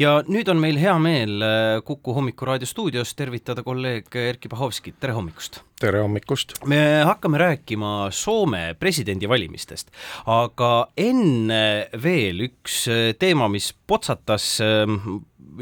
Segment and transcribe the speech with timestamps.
[0.00, 5.16] ja nüüd on meil hea meel äh, Kuku hommikuraadio stuudios tervitada kolleeg Erkki Bahovskit, tere
[5.16, 5.62] hommikust!
[5.80, 6.56] tere hommikust!
[6.68, 9.92] me hakkame rääkima Soome presidendivalimistest,
[10.32, 11.62] aga enne
[12.02, 15.00] veel üks äh, teema, mis potsatas ähm,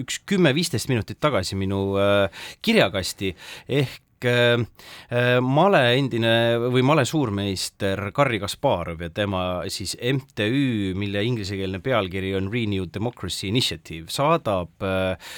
[0.01, 3.35] üks kümme-viisteist minutit tagasi minu äh, kirjakasti,
[3.69, 4.65] ehk Äh,
[5.11, 6.33] äh, male endine
[6.73, 9.43] või male suurmeister Garri Kasparov ja tema
[9.73, 15.35] siis MTÜ, mille inglisekeelne pealkiri on Renew Democracy Initiative, saadab äh,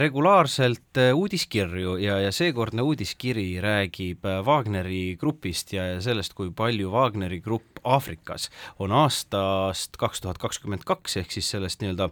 [0.00, 7.80] regulaarselt uudiskirju ja, ja seekordne uudiskiri räägib Wagneri grupist ja, sellest, kui palju Wagneri grupp
[7.84, 12.10] Aafrikas on aastast kaks tuhat kakskümmend kaks ehk siis sellest nii-öelda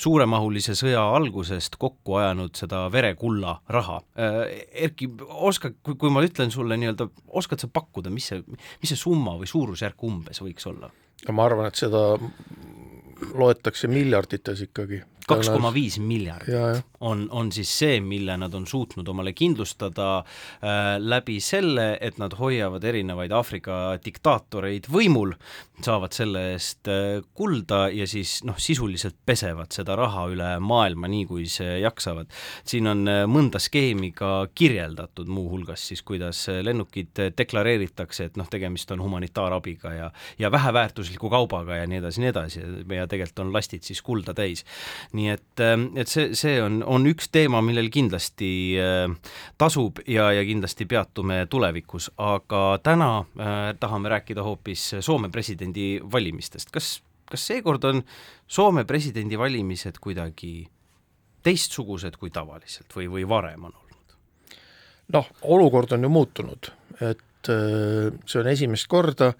[0.00, 3.98] suuremahulise sõja algusest kokku ajanud seda verekulla raha.
[4.16, 7.08] Erki, oska oskad, kui, kui ma ütlen sulle nii-öelda,
[7.40, 8.42] oskad sa pakkuda, mis see,
[8.82, 10.90] mis see summa või suurusjärk umbes võiks olla?
[11.36, 12.00] ma arvan, et seda
[13.36, 15.02] loetakse miljardites ikkagi.
[15.28, 20.96] Kaks koma viis miljardit on, on siis see, mille nad on suutnud omale kindlustada äh,
[20.98, 25.34] läbi selle, et nad hoiavad erinevaid Aafrika diktaatoreid võimul,
[25.84, 31.24] saavad selle eest äh, kulda ja siis noh, sisuliselt pesevad seda raha üle maailma, nii
[31.28, 32.28] kui see jaksavad.
[32.64, 38.48] siin on äh, mõnda skeemi ka kirjeldatud, muuhulgas siis, kuidas äh, lennukid deklareeritakse, et noh,
[38.50, 42.62] tegemist on humanitaarabiga ja ja väheväärtusliku kaubaga ja nii edasi, nii edasi.
[42.94, 44.64] Ja tegelikult on lastid siis kulda täis.
[45.12, 50.30] nii et, ähm, et see, see on, on üks teema, millel kindlasti äh, tasub ja,
[50.34, 56.70] ja kindlasti peatume tulevikus, aga täna äh, tahame rääkida hoopis Soome presidendivalimistest.
[56.70, 58.02] kas, kas seekord on
[58.46, 60.68] Soome presidendivalimised kuidagi
[61.42, 64.16] teistsugused kui tavaliselt või, või varem on olnud?
[65.12, 69.32] noh, olukord on ju muutunud, et äh, see on esimest korda,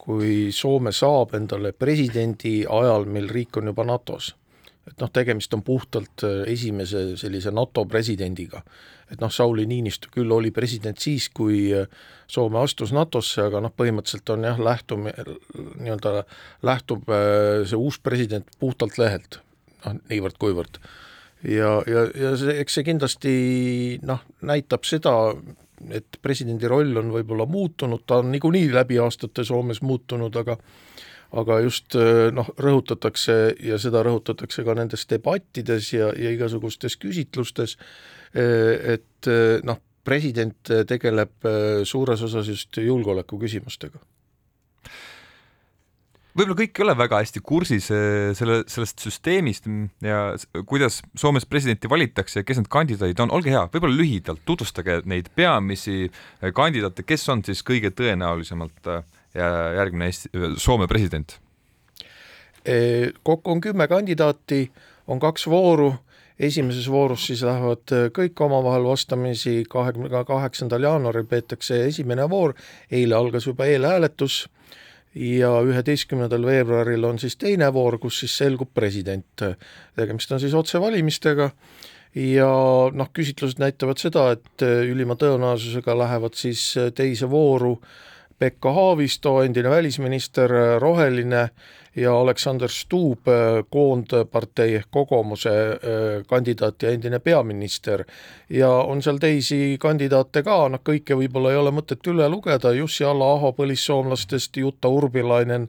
[0.00, 4.34] kui Soome saab endale presidendi ajal, mil riik on juba NATO-s
[4.88, 8.62] et noh, tegemist on puhtalt äh, esimese sellise NATO presidendiga.
[9.10, 11.86] et noh, Sauli Niinistö küll oli president siis, kui äh,
[12.30, 16.24] Soome astus NATO-sse, aga noh, põhimõtteliselt on jah, lähtum, nii-öelda
[16.66, 19.40] lähtub äh, see uus president puhtalt lehelt,
[19.84, 20.80] noh, niivõrd-kuivõrd.
[21.42, 23.34] ja, ja, ja see, eks see kindlasti
[24.06, 25.16] noh, näitab seda,
[25.90, 30.58] et presidendi roll on võib-olla muutunud, ta on niikuinii läbi aastate Soomes muutunud, aga
[31.30, 37.76] aga just äh, noh, rõhutatakse ja seda rõhutatakse ka nendes debattides ja, ja igasugustes küsitlustes,
[38.34, 41.44] äh, et äh, noh, president tegeleb
[41.84, 44.00] suures osas just julgeoleku küsimustega.
[46.30, 47.90] Võib-olla kõik ei ole väga hästi kursis
[48.38, 49.68] selle, sellest süsteemist
[50.00, 50.22] ja
[50.66, 55.28] kuidas Soomes presidenti valitakse ja kes need kandidaadid on, olge hea, võib-olla lühidalt tutvustage neid
[55.36, 56.08] peamisi
[56.56, 61.38] kandidaate, kes on siis kõige tõenäolisemalt äh, ja järgmine Eesti, Soome president?
[63.22, 64.70] Kokku on kümme kandidaati,
[65.06, 65.94] on kaks vooru,
[66.38, 72.54] esimeses voorus siis lähevad kõik omavahel vastamisi, kahekümne kaheksandal jaanuaril peetakse esimene voor,
[72.90, 74.46] eile algas juba eelhääletus.
[75.14, 79.42] Ja üheteistkümnendal veebruaril on siis teine voor, kus siis selgub president.
[79.96, 81.50] tegemist on siis otsevalimistega
[82.14, 82.52] ja
[82.92, 86.62] noh, küsitlused näitavad seda, et ülima tõenäosusega lähevad siis
[86.94, 87.88] teise vooru äh,
[88.40, 91.50] Pekka Haavisto, endine välisminister, roheline
[91.96, 93.28] ja Aleksander Stubb,
[93.70, 98.04] koondpartei ehk Kokomuse äh, kandidaat ja endine peaminister.
[98.48, 103.04] ja on seal teisi kandidaate ka, noh kõike võib-olla ei ole mõtet üle lugeda, Jussi
[103.04, 105.68] Halla-aho põlissoomlastest, Jutta Urbilainen,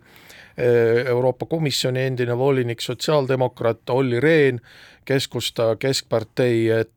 [0.56, 4.64] äh, Euroopa Komisjoni endine volinik, sotsiaaldemokraat Olli Rehn,
[5.06, 6.90] Keskusta Keskpartei, et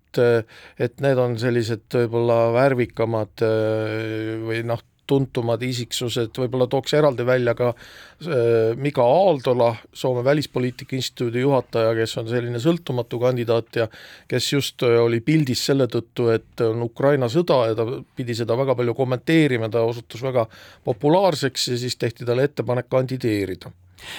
[0.78, 7.54] et need on sellised võib-olla värvikamad äh, või noh, tuntumad isiksused, võib-olla tooks eraldi välja
[7.58, 13.88] ka äh, Mika Aaldola, Soome Välispoliitika Instituudi juhataja, kes on selline sõltumatu kandidaat ja
[14.30, 18.56] kes just äh, oli pildis selle tõttu, et on Ukraina sõda ja ta pidi seda
[18.58, 20.46] väga palju kommenteerima, ta osutus väga
[20.84, 23.72] populaarseks ja siis tehti talle ettepanek kandideerida.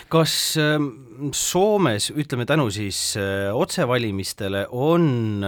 [0.09, 0.87] Kas ähm,
[1.35, 5.43] Soomes, ütleme tänu siis äh, otsevalimistele, on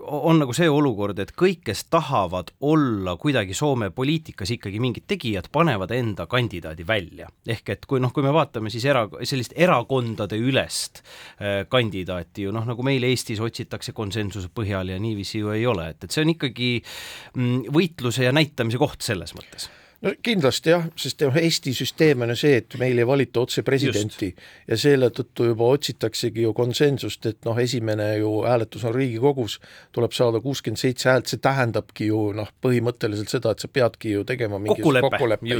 [0.00, 5.50] on nagu see olukord, et kõik, kes tahavad olla kuidagi Soome poliitikas ikkagi mingid tegijad,
[5.52, 7.28] panevad enda kandidaadi välja.
[7.46, 12.54] ehk et kui noh, kui me vaatame siis era, sellist erakondade ülest äh, kandidaati ju
[12.54, 16.24] noh, nagu meil Eestis otsitakse konsensuse põhjal ja niiviisi ju ei ole, et, et see
[16.24, 19.70] on ikkagi mm, võitluse ja näitamise koht selles mõttes
[20.00, 24.30] no kindlasti jah, sest Eesti süsteem on ju see, et meil ei valita otse presidenti
[24.30, 24.44] Just.
[24.68, 29.58] ja selle tõttu juba otsitaksegi ju konsensust, et noh, esimene ju hääletus on Riigikogus,
[29.92, 34.24] tuleb saada kuuskümmend seitse häält, see tähendabki ju noh, põhimõtteliselt seda, et sa peadki ju
[34.28, 35.58] tegema mingisuguse kokkuleppe.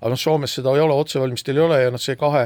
[0.00, 2.44] aga noh, Soomes seda ei ole, otsevalimistel ei ole ja noh, see kahe,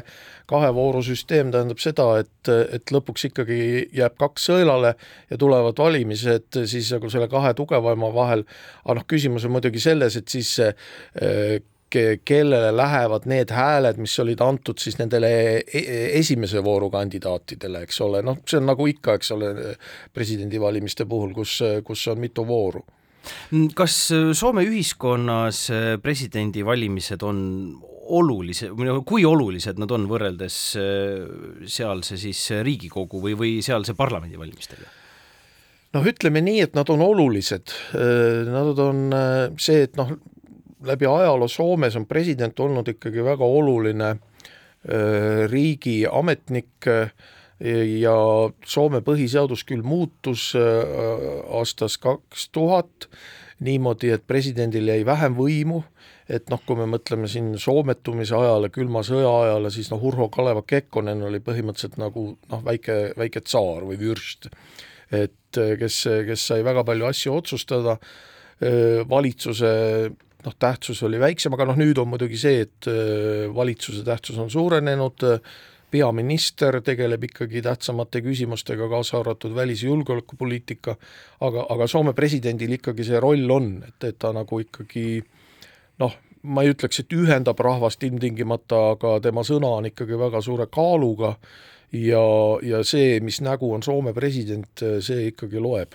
[0.51, 3.59] kahe vooru süsteem tähendab seda, et, et lõpuks ikkagi
[3.99, 4.95] jääb kaks sõelale
[5.31, 8.47] ja tulevad valimised siis nagu selle kahe tugevaima vahel,
[8.85, 10.55] aga noh, küsimus on muidugi selles, et siis
[11.93, 15.29] kellele lähevad need hääled, mis olid antud siis nendele
[15.61, 19.53] e-, esimese vooru kandidaatidele, eks ole, noh, see on nagu ikka, eks ole,
[20.15, 22.85] presidendivalimiste puhul, kus, kus on mitu vooru
[23.79, 23.95] kas
[24.35, 25.69] Soome ühiskonnas
[26.03, 27.39] presidendivalimised on
[28.13, 30.57] olulised, või noh, kui olulised nad on võrreldes
[31.71, 34.91] sealse siis Riigikogu või, või sealse parlamendivalimistega?
[35.93, 37.75] noh, ütleme nii, et nad on olulised,
[38.49, 39.03] nad on
[39.61, 40.15] see, et noh,
[40.87, 47.13] läbi ajaloo Soomes on president olnud ikkagi väga oluline äh, riigiametnik äh,
[48.01, 48.17] ja
[48.67, 50.63] Soome põhiseadus küll muutus äh,
[51.55, 53.09] aastast kaks tuhat
[53.63, 55.85] niimoodi, et presidendil jäi vähem võimu,
[56.27, 60.65] et noh, kui me mõtleme siin soometumise ajale, külma sõja ajale, siis noh, Urho Kaleva
[60.67, 64.51] Kekkonen oli põhimõtteliselt nagu noh, väike, väike tsaar või vürst.
[65.13, 67.99] et kes, kes sai väga palju asju otsustada,
[69.09, 69.71] valitsuse
[70.45, 74.51] noh, tähtsus oli väiksem, aga noh, nüüd on muidugi see, et äh, valitsuse tähtsus on
[74.51, 75.29] suurenenud,
[75.93, 80.97] peaminister tegeleb ikkagi tähtsamate küsimustega, kaasa arvatud välis- ja julgeolekupoliitika,
[81.45, 85.21] aga, aga Soome presidendil ikkagi see roll on, et, et ta nagu ikkagi
[86.01, 90.67] noh, ma ei ütleks, et ühendab rahvast ilmtingimata, aga tema sõna on ikkagi väga suure
[90.73, 91.35] kaaluga
[91.93, 92.25] ja,
[92.65, 94.73] ja see, mis nägu on Soome president,
[95.05, 95.95] see ikkagi loeb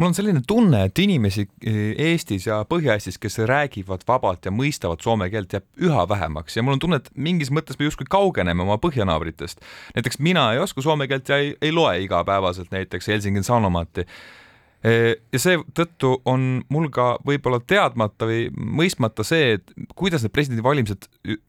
[0.00, 5.04] mul on selline tunne, et inimesi eh, Eestis ja Põhja-Eestis, kes räägivad vabalt ja mõistavad
[5.04, 8.64] soome keelt, jääb üha vähemaks ja mul on tunne, et mingis mõttes me justkui kaugeneme
[8.64, 9.60] oma põhjanaabritest.
[9.98, 14.06] näiteks mina ei oska soome keelt ja ei, ei loe igapäevaselt näiteks Helsingin Sanomati
[14.84, 21.04] ja seetõttu on mul ka võib-olla teadmata või mõistmata see, et kuidas need presidendivalimised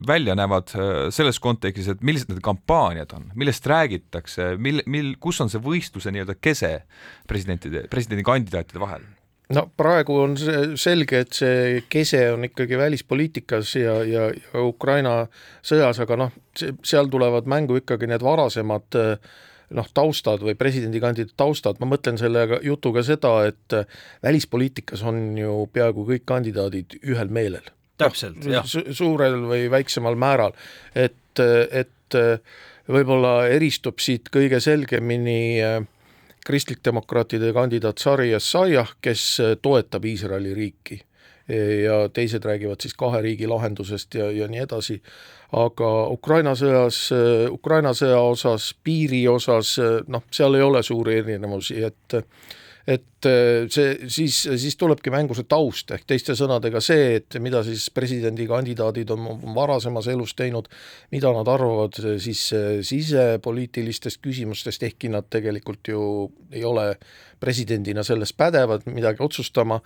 [0.07, 0.73] välja näevad
[1.15, 6.11] selles kontekstis, et millised need kampaaniad on, millest räägitakse, mil, mil, kus on see võistluse
[6.11, 6.73] nii-öelda kese
[7.31, 9.07] presidentide, presidendikandidaatide vahel?
[9.55, 15.15] no praegu on see selge, et see kese on ikkagi välispoliitikas ja, ja, ja Ukraina
[15.65, 19.31] sõjas, aga noh, seal tulevad mängu ikkagi need varasemad äh,
[19.77, 23.77] noh, taustad või presidendikandidaadi taustad, ma mõtlen selle jutuga seda, et
[24.23, 27.71] välispoliitikas on ju peaaegu kõik kandidaadid ühel meelel.
[28.01, 28.83] täpselt no,, jah su.
[28.97, 30.55] suurel või väiksemal määral,
[30.95, 32.17] et, et
[32.91, 35.79] võib-olla eristub siit kõige selgemini äh,
[36.45, 39.25] kristlik-demokraatide kandidaat Sari Essayah, kes
[39.61, 40.97] toetab Iisraeli riiki
[41.49, 45.01] ja teised räägivad siis kahe riigi lahendusest ja, ja nii edasi.
[45.57, 47.09] Aga Ukraina sõjas,
[47.51, 49.75] Ukraina sõja osas, piiri osas
[50.07, 52.21] noh, seal ei ole suuri erinevusi, et
[52.89, 53.27] et
[53.69, 59.11] see siis, siis tulebki mängu see taust, ehk teiste sõnadega see, et mida siis presidendikandidaadid
[59.13, 60.69] on varasemas elus teinud,
[61.13, 62.47] mida nad arvavad siis
[62.87, 66.01] sisepoliitilistest küsimustest, ehkki nad tegelikult ju
[66.51, 66.87] ei ole
[67.41, 69.79] presidendina selles pädevad midagi otsustama,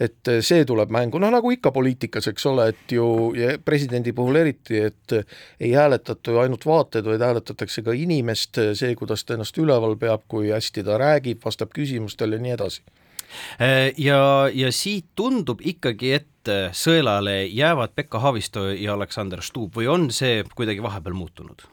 [0.00, 3.06] et see tuleb mängu, noh nagu ikka poliitikas, eks ole, et ju
[3.38, 5.18] ja presidendi puhul eriti, et
[5.60, 10.24] ei hääletata ju ainult vaateid, vaid hääletatakse ka inimest, see, kuidas ta ennast üleval peab,
[10.28, 12.82] kui hästi ta räägib, vastab küsimustele ja nii edasi
[13.96, 20.10] ja, ja siit tundub ikkagi, et sõelale jäävad Pekka Haavisto ja Aleksander Stubb või on
[20.14, 21.64] see kuidagi vahepeal muutunud?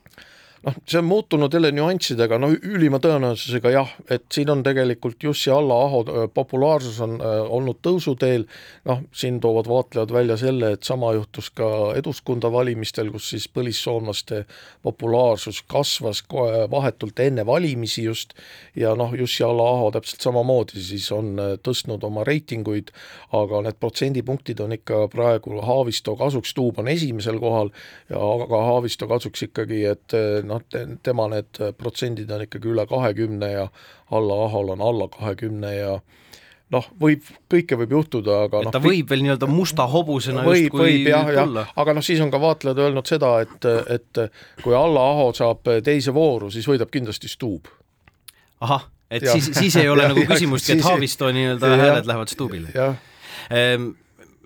[0.65, 5.51] Noh, see on muutunud jälle nüanssidega, no ülima tõenäosusega jah, et siin on tegelikult Jussi
[5.53, 8.45] Halla-aho äh, populaarsus on äh, olnud tõusuteel,
[8.89, 11.69] noh, siin toovad vaatlejad välja selle, et sama juhtus ka
[11.99, 14.43] Eduskunta valimistel, kus siis põlissoomlaste
[14.85, 18.35] populaarsus kasvas kohe vahetult enne valimisi just,
[18.75, 22.91] ja noh, Jussi Halla-aho täpselt samamoodi siis on äh, tõstnud oma reitinguid,
[23.35, 27.69] aga need protsendipunktid on ikka praegu Haavisto kasuks, Tuub on esimesel kohal
[28.09, 30.13] aga Haavisto kasuks ikkagi, et
[30.49, 30.63] noh,
[31.05, 33.67] tema need protsendid on ikkagi üle kahekümne ja
[34.15, 35.99] alla Ahol on alla kahekümne ja
[36.73, 41.09] noh, võib, kõike võib juhtuda, aga noh ta võib veel nii-öelda musta hobusena võib, võib
[41.09, 44.23] jah, jah, aga noh, siis on ka vaatlejad öelnud seda, et, et
[44.63, 47.71] kui Alla Aho saab teise vooru, siis võidab kindlasti Stubb.
[48.65, 49.33] ahah, et ja.
[49.37, 52.91] siis, siis ei ole ja, nagu küsimustki, et Haavisto nii-öelda hääled lähevad Stubbile.
[53.49, 53.91] Ehm,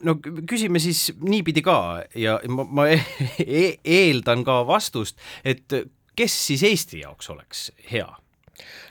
[0.03, 0.17] no
[0.49, 1.77] küsime siis niipidi ka
[2.15, 2.87] ja ma, ma
[3.61, 5.79] e eeldan ka vastust, et
[6.15, 8.09] kes siis Eesti jaoks oleks hea?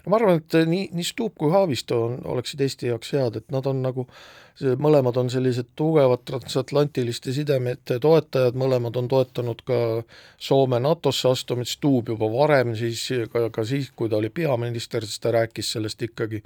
[0.02, 3.54] no ma arvan, et nii, nii Stubb kui Haavisto on, oleksid Eesti jaoks head, et
[3.54, 4.06] nad on nagu,
[4.60, 9.78] mõlemad on sellised tugevad transatlantiliste sidemete toetajad, mõlemad on toetanud ka
[10.40, 15.22] Soome NATO-sse astumist, Stubb juba varem siis, ka, ka siis, kui ta oli peaminister, siis
[15.22, 16.42] ta rääkis sellest ikkagi,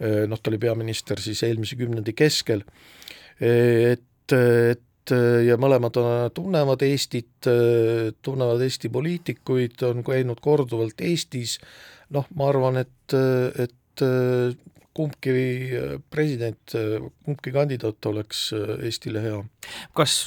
[0.00, 2.64] noh, ta oli peaminister siis eelmise kümnendi keskel,
[3.40, 7.50] et, et ja mõlemad on, tunnevad Eestit,
[8.24, 11.58] tunnevad Eesti poliitikuid, on käinud korduvalt Eestis,
[12.14, 13.18] noh, ma arvan, et,
[13.60, 14.06] et
[14.94, 15.34] kumbki
[16.10, 16.76] president,
[17.26, 19.40] kumbki kandidaat oleks Eestile hea.
[19.96, 20.18] kas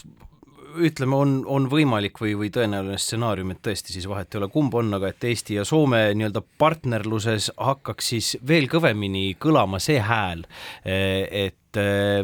[0.78, 4.76] ütleme, on, on võimalik või, või tõenäoline stsenaarium, et tõesti siis vahet ei ole, kumb
[4.78, 10.46] on, aga et Eesti ja Soome nii-öelda partnerluses hakkaks siis veel kõvemini kõlama see hääl,
[10.86, 11.56] et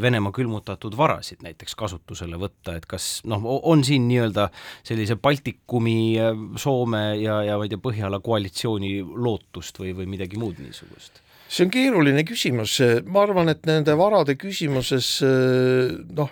[0.02, 4.48] Venemaa külmutatud varasid näiteks kasutusele võtta, et kas noh, on siin nii-öelda
[4.86, 6.16] sellise Baltikumi,
[6.58, 11.22] Soome ja, ja ma ei tea, Põhjala koalitsiooni lootust või, või midagi muud niisugust?
[11.48, 16.32] See on keeruline küsimus, ma arvan, et nende varade küsimuses noh,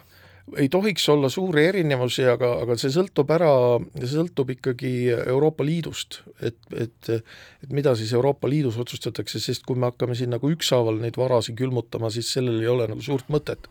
[0.57, 3.51] ei tohiks olla suuri erinevusi, aga, aga see sõltub ära,
[3.99, 9.79] see sõltub ikkagi Euroopa Liidust, et, et et mida siis Euroopa Liidus otsustatakse, sest kui
[9.79, 13.69] me hakkame siin nagu ükshaaval neid varasid külmutama, siis sellel ei ole nagu suurt mõtet.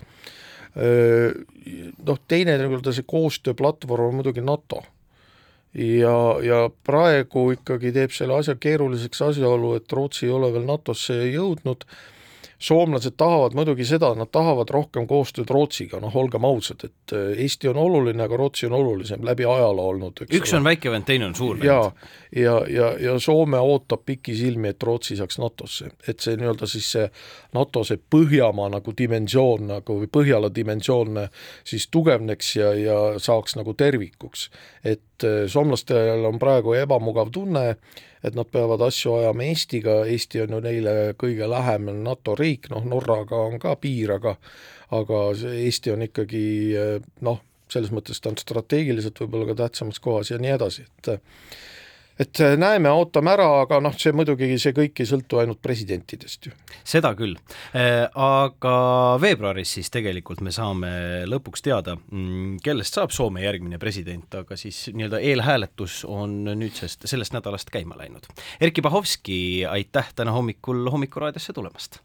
[0.71, 4.85] Noh, teine nii-öelda see koostööplatvorm on muidugi NATO
[5.75, 11.19] ja, ja praegu ikkagi teeb selle asja keeruliseks asjaolu, et Rootsi ei ole veel NATO-sse
[11.31, 11.87] jõudnud
[12.61, 17.71] soomlased tahavad muidugi seda, nad tahavad rohkem koostööd Rootsiga, noh, olgem ausad, et äh, Eesti
[17.71, 20.59] on oluline, aga Rootsi on olulisem läbi ajaloo olnud, üks ole.
[20.59, 21.65] on väike vend, teine on suur vend.
[21.65, 21.79] ja,
[22.37, 27.09] ja, ja, ja Soome ootab pikisilmi, et Rootsi saaks NATO-sse, et see nii-öelda siis see
[27.57, 31.25] NATO see Põhjamaa nagu dimensioon nagu või Põhjala dimensioon
[31.65, 34.51] siis tugevneks ja, ja saaks nagu tervikuks.
[34.85, 37.77] et äh, soomlastel on praegu ebamugav tunne,
[38.25, 42.85] et nad peavad asju ajama Eestiga, Eesti on ju neile kõige lähem NATO riik, noh
[42.85, 44.37] Norraga on ka piir, aga
[44.97, 45.23] aga
[45.55, 46.45] Eesti on ikkagi
[47.27, 51.13] noh, selles mõttes ta on strateegiliselt võib-olla ka tähtsamas kohas ja nii edasi, et
[52.21, 56.53] et näeme, ootame ära, aga noh, see muidugi, see kõik ei sõltu ainult presidentidest ju.
[56.85, 57.37] seda küll,
[57.77, 58.75] äh, aga
[59.23, 60.91] veebruaris siis tegelikult me saame
[61.31, 67.35] lõpuks teada, mm, kellest saab Soome järgmine president, aga siis nii-öelda eelhääletus on nüüdsest, sellest
[67.37, 68.29] nädalast käima läinud.
[68.61, 72.03] Erkki Bahovski, aitäh täna hommikul Hommikuraadiosse tulemast!